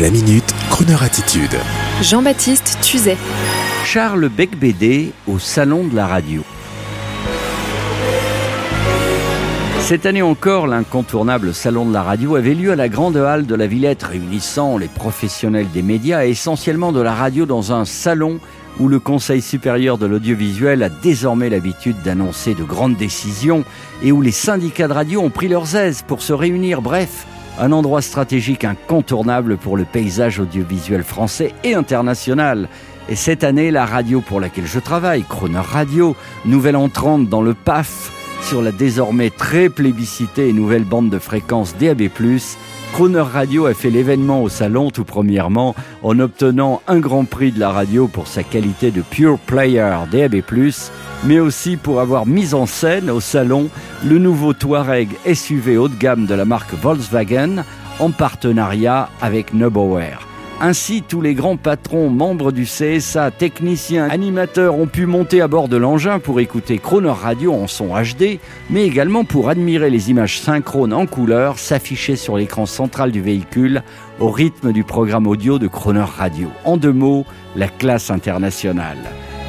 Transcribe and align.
La 0.00 0.10
minute, 0.10 0.52
Kroneur 0.70 1.04
attitude. 1.04 1.56
Jean-Baptiste 2.02 2.78
Tuzet. 2.82 3.16
Charles 3.84 4.28
Becbédé 4.28 5.12
au 5.28 5.38
Salon 5.38 5.86
de 5.86 5.94
la 5.94 6.08
radio. 6.08 6.42
Cette 9.78 10.04
année 10.04 10.20
encore, 10.20 10.66
l'incontournable 10.66 11.54
Salon 11.54 11.86
de 11.86 11.92
la 11.92 12.02
radio 12.02 12.34
avait 12.34 12.54
lieu 12.54 12.72
à 12.72 12.76
la 12.76 12.88
Grande 12.88 13.16
Halle 13.16 13.46
de 13.46 13.54
la 13.54 13.68
Villette, 13.68 14.02
réunissant 14.02 14.78
les 14.78 14.88
professionnels 14.88 15.70
des 15.72 15.82
médias 15.82 16.26
et 16.26 16.30
essentiellement 16.30 16.90
de 16.90 17.00
la 17.00 17.14
radio 17.14 17.46
dans 17.46 17.72
un 17.72 17.84
salon 17.84 18.40
où 18.80 18.88
le 18.88 18.98
Conseil 18.98 19.42
supérieur 19.42 19.96
de 19.96 20.06
l'audiovisuel 20.06 20.82
a 20.82 20.88
désormais 20.88 21.50
l'habitude 21.50 22.02
d'annoncer 22.02 22.54
de 22.54 22.64
grandes 22.64 22.96
décisions 22.96 23.62
et 24.02 24.10
où 24.10 24.22
les 24.22 24.32
syndicats 24.32 24.88
de 24.88 24.92
radio 24.92 25.20
ont 25.20 25.30
pris 25.30 25.46
leurs 25.46 25.76
aises 25.76 26.02
pour 26.04 26.20
se 26.20 26.32
réunir. 26.32 26.82
Bref, 26.82 27.26
un 27.58 27.72
endroit 27.72 28.02
stratégique 28.02 28.64
incontournable 28.64 29.56
pour 29.56 29.76
le 29.76 29.84
paysage 29.84 30.40
audiovisuel 30.40 31.02
français 31.02 31.52
et 31.62 31.74
international. 31.74 32.68
Et 33.08 33.16
cette 33.16 33.44
année, 33.44 33.70
la 33.70 33.86
radio 33.86 34.20
pour 34.20 34.40
laquelle 34.40 34.66
je 34.66 34.78
travaille, 34.78 35.24
Croner 35.24 35.58
Radio, 35.58 36.16
nouvelle 36.44 36.76
entrante 36.76 37.28
dans 37.28 37.42
le 37.42 37.54
PAF, 37.54 38.10
sur 38.42 38.62
la 38.62 38.72
désormais 38.72 39.30
très 39.30 39.68
plébiscitée 39.68 40.48
et 40.48 40.52
nouvelle 40.52 40.84
bande 40.84 41.10
de 41.10 41.18
fréquence 41.18 41.76
DAB+, 41.76 42.08
Croner 42.94 43.22
Radio 43.22 43.66
a 43.66 43.74
fait 43.74 43.90
l'événement 43.90 44.40
au 44.40 44.48
salon 44.48 44.92
tout 44.92 45.02
premièrement 45.02 45.74
en 46.04 46.16
obtenant 46.20 46.80
un 46.86 47.00
grand 47.00 47.24
prix 47.24 47.50
de 47.50 47.58
la 47.58 47.72
radio 47.72 48.06
pour 48.06 48.28
sa 48.28 48.44
qualité 48.44 48.92
de 48.92 49.02
pure 49.02 49.36
player 49.36 49.96
DAB+, 50.12 50.36
mais 51.24 51.40
aussi 51.40 51.76
pour 51.76 52.00
avoir 52.00 52.24
mis 52.24 52.54
en 52.54 52.66
scène 52.66 53.10
au 53.10 53.18
salon 53.18 53.68
le 54.04 54.18
nouveau 54.18 54.52
Touareg 54.52 55.08
SUV 55.26 55.76
haut 55.76 55.88
de 55.88 55.96
gamme 55.96 56.26
de 56.26 56.34
la 56.36 56.44
marque 56.44 56.72
Volkswagen 56.74 57.64
en 57.98 58.12
partenariat 58.12 59.08
avec 59.20 59.54
Neubauer. 59.54 60.33
Ainsi, 60.60 61.02
tous 61.02 61.20
les 61.20 61.34
grands 61.34 61.56
patrons, 61.56 62.08
membres 62.08 62.52
du 62.52 62.64
CSA, 62.64 63.30
techniciens, 63.30 64.08
animateurs 64.08 64.78
ont 64.78 64.86
pu 64.86 65.04
monter 65.04 65.40
à 65.40 65.48
bord 65.48 65.68
de 65.68 65.76
l'engin 65.76 66.18
pour 66.18 66.40
écouter 66.40 66.78
Croner 66.78 67.10
Radio 67.10 67.52
en 67.52 67.66
son 67.66 67.88
HD, 67.88 68.38
mais 68.70 68.86
également 68.86 69.24
pour 69.24 69.48
admirer 69.48 69.90
les 69.90 70.10
images 70.10 70.40
synchrones 70.40 70.92
en 70.92 71.06
couleur 71.06 71.58
s'afficher 71.58 72.16
sur 72.16 72.36
l'écran 72.36 72.66
central 72.66 73.10
du 73.10 73.20
véhicule 73.20 73.82
au 74.20 74.30
rythme 74.30 74.72
du 74.72 74.84
programme 74.84 75.26
audio 75.26 75.58
de 75.58 75.66
Croner 75.66 76.06
Radio. 76.16 76.48
En 76.64 76.76
deux 76.76 76.92
mots, 76.92 77.26
la 77.56 77.68
classe 77.68 78.10
internationale 78.10 78.98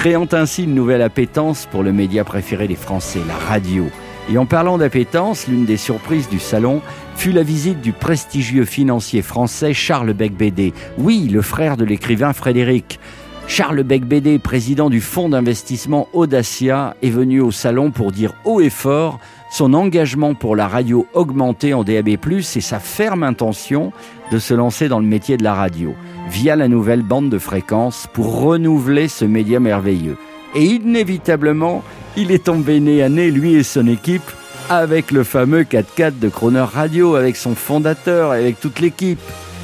créant 0.00 0.28
ainsi 0.32 0.64
une 0.64 0.74
nouvelle 0.74 1.02
appétence 1.02 1.66
pour 1.70 1.82
le 1.82 1.92
média 1.92 2.24
préféré 2.24 2.66
des 2.66 2.74
Français, 2.74 3.20
la 3.28 3.34
radio. 3.34 3.84
Et 4.28 4.38
en 4.38 4.46
parlant 4.46 4.78
d'appétence, 4.78 5.48
l'une 5.48 5.64
des 5.64 5.76
surprises 5.76 6.28
du 6.28 6.38
salon 6.38 6.82
fut 7.16 7.32
la 7.32 7.42
visite 7.42 7.80
du 7.80 7.92
prestigieux 7.92 8.64
financier 8.64 9.22
français 9.22 9.74
Charles 9.74 10.12
Becbédé. 10.12 10.72
Oui, 10.98 11.28
le 11.28 11.42
frère 11.42 11.76
de 11.76 11.84
l'écrivain 11.84 12.32
Frédéric. 12.32 13.00
Charles 13.48 13.82
Becbédé, 13.82 14.38
président 14.38 14.88
du 14.90 15.00
fonds 15.00 15.28
d'investissement 15.28 16.08
Audacia, 16.12 16.94
est 17.02 17.10
venu 17.10 17.40
au 17.40 17.50
salon 17.50 17.90
pour 17.90 18.12
dire 18.12 18.32
haut 18.44 18.60
et 18.60 18.70
fort 18.70 19.18
son 19.50 19.74
engagement 19.74 20.34
pour 20.34 20.54
la 20.54 20.68
radio 20.68 21.08
augmentée 21.12 21.74
en 21.74 21.82
DAB+, 21.82 22.08
et 22.08 22.42
sa 22.42 22.78
ferme 22.78 23.24
intention 23.24 23.92
de 24.30 24.38
se 24.38 24.54
lancer 24.54 24.88
dans 24.88 25.00
le 25.00 25.06
métier 25.06 25.36
de 25.36 25.42
la 25.42 25.54
radio, 25.54 25.94
via 26.30 26.54
la 26.54 26.68
nouvelle 26.68 27.02
bande 27.02 27.28
de 27.28 27.38
fréquences, 27.38 28.06
pour 28.12 28.40
renouveler 28.40 29.08
ce 29.08 29.24
média 29.24 29.58
merveilleux. 29.58 30.16
Et 30.54 30.64
inévitablement, 30.64 31.82
il 32.16 32.30
est 32.30 32.44
tombé 32.44 32.80
nez 32.80 33.02
à 33.02 33.08
nez, 33.08 33.30
lui 33.30 33.54
et 33.54 33.62
son 33.62 33.86
équipe, 33.86 34.30
avec 34.68 35.10
le 35.10 35.24
fameux 35.24 35.62
4x4 35.62 36.18
de 36.18 36.28
Croner 36.28 36.60
Radio, 36.60 37.14
avec 37.16 37.36
son 37.36 37.54
fondateur 37.54 38.32
avec 38.32 38.60
toute 38.60 38.80
l'équipe. 38.80 39.20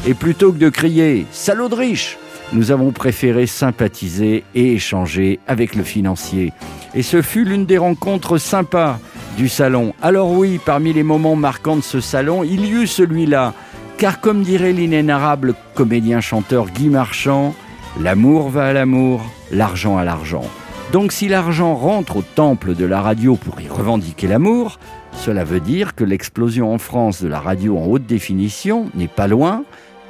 Et 0.07 0.15
plutôt 0.15 0.53
que 0.53 0.59
de 0.59 0.69
crier 0.69 1.27
«Salaud 1.33 1.69
de 1.69 1.75
riche!», 1.75 2.19
nous 2.53 2.71
avons 2.71 2.93
préféré 2.93 3.47
sympathiser 3.47 4.45
et 4.55 4.75
échanger 4.75 5.41
avec 5.49 5.75
le 5.75 5.83
financier. 5.83 6.53
Et 6.95 7.03
ce 7.03 7.21
fut 7.21 7.45
l'une 7.45 7.67
des 7.67 7.79
rencontres 7.79 8.39
sympas 8.39 9.01
du 9.37 9.49
salon. 9.49 9.95
Alors 10.01 10.31
oui, 10.31 10.61
parmi 10.65 10.93
les 10.93 11.03
moments 11.03 11.37
marquants 11.37 11.77
de 11.77 11.83
ce 11.83 12.01
salon, 12.01 12.45
il 12.45 12.65
y 12.65 12.71
eut 12.71 12.87
celui-là. 12.87 13.53
Car 13.99 14.21
comme 14.21 14.43
dirait 14.43 14.73
l'inénarrable 14.73 15.55
comédien-chanteur 15.75 16.67
Guy 16.67 16.89
Marchand, 16.89 17.55
l'amour 18.01 18.51
va 18.51 18.67
à 18.67 18.73
l'amour, 18.73 19.25
l'argent 19.51 19.97
à 19.97 20.05
l'argent. 20.05 20.45
Donc 20.93 21.11
si 21.11 21.29
l'argent 21.29 21.75
rentre 21.75 22.19
au 22.19 22.23
temple 22.23 22.75
de 22.75 22.85
la 22.85 23.01
radio 23.01 23.35
pour 23.35 23.61
y 23.61 23.69
revendiquer 23.69 24.29
l'amour, 24.29 24.79
cela 25.13 25.43
veut 25.43 25.61
dire 25.61 25.95
que 25.95 26.05
l'explosion 26.05 26.73
en 26.73 26.79
France 26.79 27.23
de 27.23 27.29
la 27.29 27.41
radio 27.41 27.77
en 27.77 27.87
haute 27.87 28.07
définition 28.07 28.89
n'est 28.95 29.09
pas 29.09 29.27
loin 29.27 29.65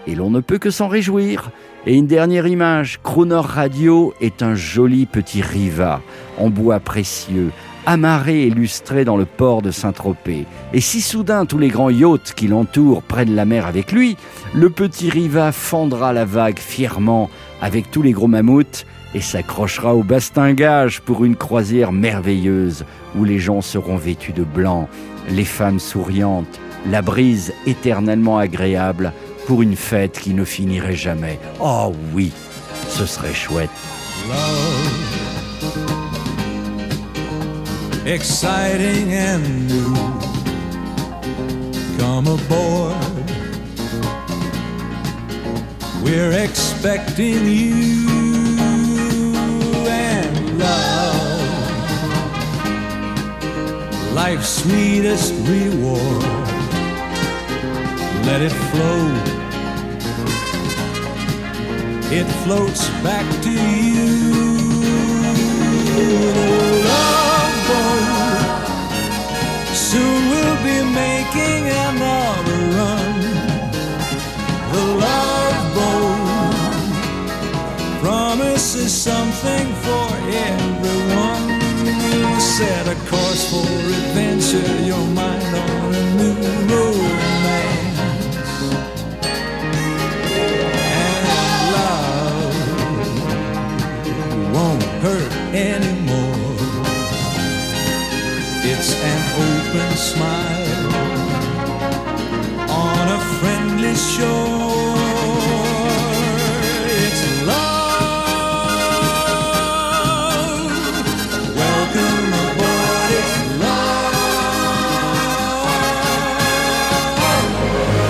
et 0.07 0.15
l'on 0.15 0.31
ne 0.31 0.41
peut 0.41 0.59
que 0.59 0.71
s'en 0.71 0.89
réjouir. 0.89 1.51
Et 1.87 1.95
une 1.95 2.07
dernière 2.07 2.47
image, 2.47 3.01
Croner 3.03 3.41
Radio 3.43 4.13
est 4.21 4.43
un 4.43 4.55
joli 4.55 5.07
petit 5.07 5.41
riva 5.41 6.03
en 6.39 6.51
bois 6.51 6.79
précieux, 6.79 7.53
amarré 7.87 8.43
et 8.43 8.51
lustré 8.51 9.05
dans 9.05 9.17
le 9.17 9.25
port 9.25 9.63
de 9.63 9.71
Saint-Tropez. 9.71 10.45
Et 10.75 10.81
si 10.81 11.01
soudain 11.01 11.47
tous 11.47 11.59
les 11.59 11.69
grands 11.69 11.91
yachts 11.91 12.35
qui 12.35 12.49
l'entourent 12.49 13.03
prennent 13.03 13.35
la 13.35 13.45
mer 13.45 13.67
avec 13.67 13.93
lui, 13.93 14.17
le 14.55 14.69
petit 14.69 15.09
riva 15.09 15.53
fendra 15.53 16.13
la 16.13 16.25
vague 16.25 16.59
fièrement 16.59 17.31
avec 17.63 17.91
tous 17.91 18.03
les 18.03 18.13
gros 18.13 18.29
mammouths 18.29 18.85
et 19.17 19.23
s'accrochera 19.23 19.95
au 19.95 20.03
bastingage 20.03 21.01
pour 21.01 21.25
une 21.25 21.37
croisière 21.37 21.91
merveilleuse 21.91 22.85
où 23.17 23.25
les 23.25 23.39
gens 23.39 23.63
seront 23.63 23.97
vêtus 23.97 24.35
de 24.35 24.45
blanc, 24.45 24.91
les 25.31 25.47
femmes 25.47 25.81
souriantes, 25.81 26.61
la 26.91 27.01
brise 27.01 27.55
éternellement 27.65 28.37
agréable 28.37 29.15
pour 29.47 29.63
une 29.63 29.75
fête 29.75 30.21
qui 30.21 30.35
ne 30.35 30.45
finirait 30.45 30.97
jamais. 30.97 31.39
Oh 31.61 31.95
oui, 32.13 32.31
ce 32.91 33.07
serait 33.07 33.33
chouette. 33.33 33.71
Exciting 38.05 39.15
and 39.15 39.49
new. 39.67 39.95
Come 41.99 42.27
aboard. 42.27 42.95
We're 46.05 46.33
expecting 46.33 47.49
you 47.49 48.16
Life's 54.17 54.49
sweetest 54.63 55.35
reward. 55.47 56.23
Let 58.25 58.41
it 58.41 58.53
flow 58.71 59.37
it 62.11 62.25
floats 62.45 62.89
back 63.03 63.27
to 63.43 63.51
you. 63.51 64.15
Love 66.87 67.57
boat. 67.69 68.67
Soon 69.75 70.31
we'll 70.31 70.61
be 70.63 70.79
making 70.95 71.63
another 71.89 72.61
run. 72.79 73.15
The 74.73 74.85
love 75.05 75.61
boat 75.77 76.81
promises 78.01 78.93
something 78.95 79.67
for 79.85 80.09
everyone. 80.33 80.96
Set 82.39 82.87
a 82.87 82.95
course 83.11 83.51
for 83.51 83.67
adventure, 83.67 84.83
your 84.83 85.07
mind 85.09 85.55
on 85.57 85.95
a 85.95 86.15
new 86.17 86.35
romance. 86.71 88.01
And 90.97 91.27
love 91.75 92.55
won't 94.55 94.83
hurt 95.05 95.33
anymore. 95.55 96.57
It's 98.65 98.91
an 98.95 99.21
open 99.49 99.91
smile 99.97 100.93
on 102.71 103.09
a 103.09 103.21
friendly 103.39 103.95
shore. 103.95 104.66